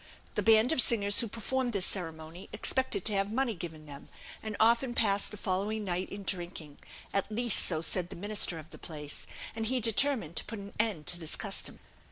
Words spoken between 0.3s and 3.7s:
The band of singers who performed this ceremony expected to have money